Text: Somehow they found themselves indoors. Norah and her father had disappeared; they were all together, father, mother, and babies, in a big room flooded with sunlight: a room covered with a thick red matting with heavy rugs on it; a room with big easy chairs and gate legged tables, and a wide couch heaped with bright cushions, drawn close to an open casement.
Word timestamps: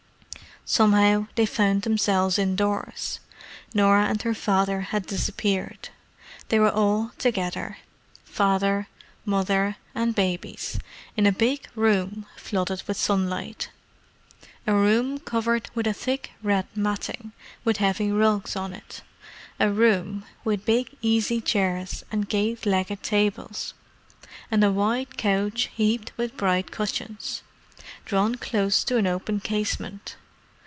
Somehow 0.63 1.27
they 1.35 1.45
found 1.47 1.81
themselves 1.81 2.39
indoors. 2.39 3.19
Norah 3.73 4.05
and 4.05 4.21
her 4.21 4.35
father 4.35 4.81
had 4.81 5.05
disappeared; 5.05 5.89
they 6.47 6.59
were 6.59 6.71
all 6.71 7.11
together, 7.17 7.79
father, 8.23 8.87
mother, 9.25 9.75
and 9.93 10.15
babies, 10.15 10.79
in 11.17 11.25
a 11.25 11.31
big 11.33 11.67
room 11.75 12.25
flooded 12.37 12.83
with 12.87 12.95
sunlight: 12.95 13.69
a 14.65 14.73
room 14.73 15.19
covered 15.19 15.69
with 15.75 15.87
a 15.87 15.93
thick 15.95 16.31
red 16.43 16.67
matting 16.73 17.33
with 17.65 17.77
heavy 17.77 18.09
rugs 18.11 18.55
on 18.55 18.71
it; 18.71 19.01
a 19.59 19.69
room 19.69 20.23
with 20.45 20.63
big 20.63 20.91
easy 21.01 21.41
chairs 21.41 22.05
and 22.13 22.29
gate 22.29 22.65
legged 22.67 23.01
tables, 23.03 23.73
and 24.51 24.63
a 24.63 24.71
wide 24.71 25.17
couch 25.17 25.69
heaped 25.75 26.13
with 26.17 26.37
bright 26.37 26.69
cushions, 26.71 27.41
drawn 28.05 28.35
close 28.35 28.85
to 28.85 28.95
an 28.97 29.07
open 29.07 29.39
casement. 29.41 30.15